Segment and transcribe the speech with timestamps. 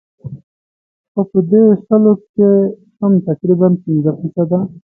[1.11, 2.51] خو پۀ دې شلو کښې
[2.99, 4.59] هم تقريباً پنځه فيصده